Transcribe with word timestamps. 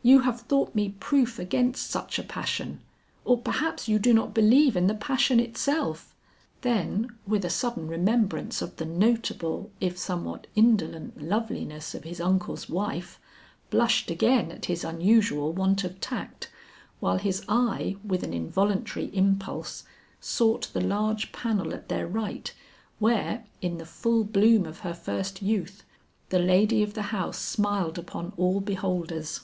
"You 0.00 0.20
have 0.20 0.42
thought 0.42 0.74
me 0.76 0.90
proof 1.00 1.40
against 1.40 1.90
such 1.90 2.18
a 2.18 2.22
passion, 2.22 2.80
or 3.26 3.36
perhaps 3.36 3.88
you 3.88 3.98
do 3.98 4.14
not 4.14 4.32
believe 4.32 4.76
in 4.76 4.86
the 4.86 4.94
passion 4.94 5.40
itself!" 5.40 6.14
Then 6.62 7.16
with 7.26 7.44
a 7.44 7.50
sudden 7.50 7.88
remembrance 7.88 8.62
of 8.62 8.76
the 8.76 8.84
notable 8.86 9.70
if 9.80 9.98
somewhat 9.98 10.46
indolent 10.54 11.20
loveliness 11.20 11.94
of 11.96 12.04
his 12.04 12.20
uncle's 12.22 12.70
wife, 12.70 13.18
blushed 13.70 14.08
again 14.08 14.52
at 14.52 14.66
his 14.66 14.84
unusual 14.84 15.52
want 15.52 15.82
of 15.82 16.00
tact, 16.00 16.48
while 17.00 17.18
his 17.18 17.44
eye 17.48 17.96
with 18.04 18.22
an 18.22 18.32
involuntary 18.32 19.10
impulse 19.14 19.82
sought 20.20 20.72
the 20.72 20.80
large 20.80 21.32
panel 21.32 21.74
at 21.74 21.88
their 21.88 22.06
right 22.06 22.54
where, 23.00 23.44
in 23.60 23.78
the 23.78 23.84
full 23.84 24.22
bloom 24.22 24.64
of 24.64 24.78
her 24.80 24.94
first 24.94 25.42
youth, 25.42 25.82
the 26.30 26.38
lady 26.38 26.82
of 26.84 26.94
the 26.94 27.02
house 27.12 27.38
smiled 27.38 27.98
upon 27.98 28.32
all 28.36 28.60
beholders. 28.60 29.40